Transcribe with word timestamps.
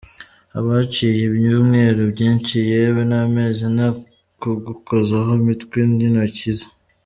Haba 0.53 0.69
haciye 0.77 1.21
ibyumweru 1.29 2.01
byinshi, 2.13 2.55
yewe 2.71 3.01
n’amezi, 3.09 3.63
nta 3.75 3.87
kugukozaho 4.41 5.29
imitwe 5.41 5.77
y’intoki 5.93 6.51
ze? 6.57 6.67